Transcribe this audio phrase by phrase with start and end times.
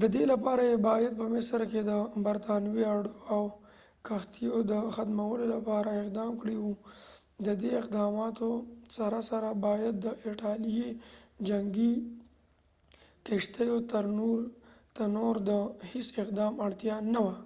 [0.00, 1.92] ددې لپاره یې باید په مصر کې د
[2.26, 3.42] برطانوي اډو او
[4.06, 6.68] کښتیو د ختمولو لپاره اقدام کړي و
[7.46, 8.50] ددې اقداماتو
[8.96, 10.88] سره سره باید د ایټالیې
[11.48, 11.92] جنګی
[13.26, 13.76] کښتیو
[14.96, 15.50] ته نور د
[15.90, 17.36] هیڅ اقدام اړتیا نه وه